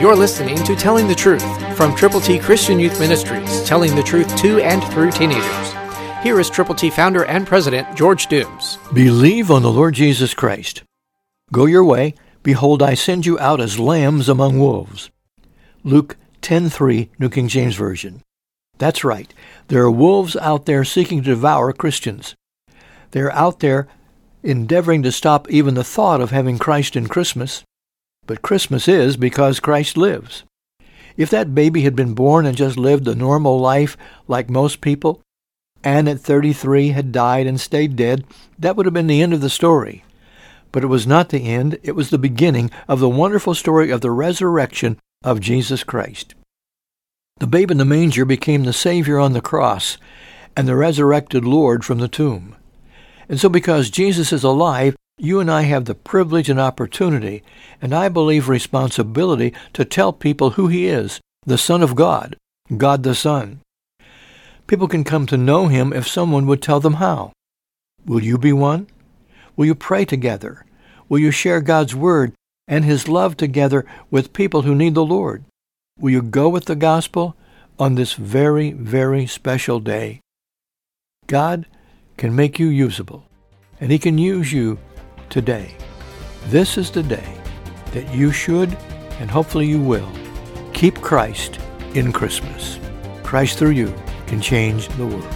You're 0.00 0.14
listening 0.14 0.62
to 0.62 0.76
Telling 0.76 1.08
the 1.08 1.14
Truth 1.16 1.76
from 1.76 1.92
Triple 1.96 2.20
T 2.20 2.38
Christian 2.38 2.78
Youth 2.78 3.00
Ministries, 3.00 3.64
telling 3.64 3.96
the 3.96 4.02
truth 4.04 4.36
to 4.36 4.60
and 4.60 4.80
through 4.92 5.10
teenagers. 5.10 5.72
Here 6.22 6.38
is 6.38 6.48
Triple 6.48 6.76
T 6.76 6.88
founder 6.88 7.24
and 7.24 7.44
president 7.44 7.96
George 7.96 8.28
Dooms. 8.28 8.78
Believe 8.94 9.50
on 9.50 9.62
the 9.62 9.72
Lord 9.72 9.94
Jesus 9.94 10.34
Christ. 10.34 10.84
Go 11.52 11.66
your 11.66 11.82
way. 11.82 12.14
Behold, 12.44 12.80
I 12.80 12.94
send 12.94 13.26
you 13.26 13.40
out 13.40 13.60
as 13.60 13.80
lambs 13.80 14.28
among 14.28 14.60
wolves. 14.60 15.10
Luke 15.82 16.16
10:3, 16.42 17.08
New 17.18 17.28
King 17.28 17.48
James 17.48 17.74
Version. 17.74 18.22
That's 18.78 19.02
right. 19.02 19.34
There 19.66 19.82
are 19.82 19.90
wolves 19.90 20.36
out 20.36 20.66
there 20.66 20.84
seeking 20.84 21.24
to 21.24 21.30
devour 21.30 21.72
Christians. 21.72 22.36
They're 23.10 23.32
out 23.32 23.58
there 23.58 23.88
endeavoring 24.44 25.02
to 25.02 25.10
stop 25.10 25.50
even 25.50 25.74
the 25.74 25.82
thought 25.82 26.20
of 26.20 26.30
having 26.30 26.56
Christ 26.56 26.94
in 26.94 27.08
Christmas. 27.08 27.64
But 28.28 28.42
Christmas 28.42 28.86
is 28.86 29.16
because 29.16 29.58
Christ 29.58 29.96
lives. 29.96 30.44
If 31.16 31.30
that 31.30 31.54
baby 31.54 31.82
had 31.82 31.96
been 31.96 32.12
born 32.12 32.44
and 32.44 32.54
just 32.54 32.76
lived 32.76 33.08
a 33.08 33.14
normal 33.14 33.58
life 33.58 33.96
like 34.28 34.50
most 34.50 34.82
people, 34.82 35.22
and 35.82 36.06
at 36.06 36.20
33 36.20 36.90
had 36.90 37.10
died 37.10 37.46
and 37.46 37.58
stayed 37.58 37.96
dead, 37.96 38.24
that 38.58 38.76
would 38.76 38.84
have 38.84 38.92
been 38.92 39.06
the 39.06 39.22
end 39.22 39.32
of 39.32 39.40
the 39.40 39.48
story. 39.48 40.04
But 40.72 40.84
it 40.84 40.88
was 40.88 41.06
not 41.06 41.30
the 41.30 41.48
end, 41.48 41.78
it 41.82 41.92
was 41.92 42.10
the 42.10 42.18
beginning 42.18 42.70
of 42.86 43.00
the 43.00 43.08
wonderful 43.08 43.54
story 43.54 43.90
of 43.90 44.02
the 44.02 44.10
resurrection 44.10 44.98
of 45.24 45.40
Jesus 45.40 45.82
Christ. 45.82 46.34
The 47.38 47.46
babe 47.46 47.70
in 47.70 47.78
the 47.78 47.86
manger 47.86 48.26
became 48.26 48.64
the 48.64 48.74
Savior 48.74 49.18
on 49.18 49.32
the 49.32 49.40
cross 49.40 49.96
and 50.54 50.68
the 50.68 50.76
resurrected 50.76 51.46
Lord 51.46 51.82
from 51.82 51.96
the 51.96 52.08
tomb. 52.08 52.56
And 53.26 53.40
so 53.40 53.48
because 53.48 53.88
Jesus 53.88 54.34
is 54.34 54.44
alive, 54.44 54.96
you 55.18 55.40
and 55.40 55.50
I 55.50 55.62
have 55.62 55.84
the 55.84 55.94
privilege 55.94 56.48
and 56.48 56.60
opportunity, 56.60 57.42
and 57.82 57.94
I 57.94 58.08
believe 58.08 58.48
responsibility, 58.48 59.52
to 59.72 59.84
tell 59.84 60.12
people 60.12 60.50
who 60.50 60.68
he 60.68 60.86
is, 60.86 61.20
the 61.44 61.58
Son 61.58 61.82
of 61.82 61.94
God, 61.94 62.36
God 62.76 63.02
the 63.02 63.14
Son. 63.14 63.60
People 64.66 64.88
can 64.88 65.04
come 65.04 65.26
to 65.26 65.36
know 65.36 65.66
him 65.66 65.92
if 65.92 66.06
someone 66.06 66.46
would 66.46 66.62
tell 66.62 66.80
them 66.80 66.94
how. 66.94 67.32
Will 68.04 68.22
you 68.22 68.38
be 68.38 68.52
one? 68.52 68.86
Will 69.56 69.66
you 69.66 69.74
pray 69.74 70.04
together? 70.04 70.64
Will 71.08 71.18
you 71.18 71.30
share 71.30 71.60
God's 71.60 71.94
Word 71.94 72.32
and 72.68 72.84
His 72.84 73.08
love 73.08 73.36
together 73.36 73.84
with 74.10 74.32
people 74.32 74.62
who 74.62 74.74
need 74.74 74.94
the 74.94 75.04
Lord? 75.04 75.44
Will 75.98 76.10
you 76.10 76.22
go 76.22 76.48
with 76.48 76.66
the 76.66 76.76
gospel 76.76 77.34
on 77.78 77.94
this 77.94 78.12
very, 78.12 78.72
very 78.72 79.26
special 79.26 79.80
day? 79.80 80.20
God 81.26 81.66
can 82.16 82.36
make 82.36 82.58
you 82.58 82.68
usable, 82.68 83.24
and 83.80 83.90
He 83.90 83.98
can 83.98 84.18
use 84.18 84.52
you 84.52 84.78
today. 85.28 85.74
This 86.46 86.78
is 86.78 86.90
the 86.90 87.02
day 87.02 87.36
that 87.92 88.14
you 88.14 88.32
should, 88.32 88.76
and 89.20 89.30
hopefully 89.30 89.66
you 89.66 89.80
will, 89.80 90.10
keep 90.72 91.00
Christ 91.00 91.60
in 91.94 92.12
Christmas. 92.12 92.78
Christ 93.22 93.58
through 93.58 93.70
you 93.70 93.94
can 94.26 94.40
change 94.40 94.88
the 94.90 95.06
world. 95.06 95.34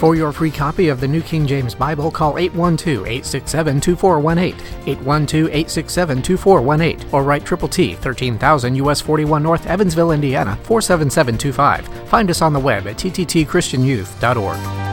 For 0.00 0.14
your 0.14 0.32
free 0.32 0.50
copy 0.50 0.88
of 0.88 0.98
the 0.98 1.08
New 1.08 1.20
King 1.20 1.46
James 1.46 1.74
Bible, 1.74 2.10
call 2.10 2.36
812-867-2418, 2.36 4.54
812-867-2418, 4.86 7.12
or 7.12 7.22
write 7.22 7.44
Triple 7.44 7.68
T, 7.68 7.96
13,000 7.96 8.76
US 8.76 9.02
41 9.02 9.42
North, 9.42 9.66
Evansville, 9.66 10.12
Indiana, 10.12 10.56
47725. 10.62 11.86
Find 12.08 12.30
us 12.30 12.40
on 12.40 12.54
the 12.54 12.60
web 12.60 12.86
at 12.86 12.96
tttchristianyouth.org. 12.96 14.89